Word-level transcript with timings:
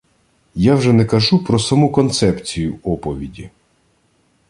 Я 0.55 0.75
вже 0.75 0.93
не 0.93 1.05
кажу 1.05 1.43
про 1.43 1.59
саму 1.59 1.91
концепцію 1.91 2.79
оповіді 2.83 3.49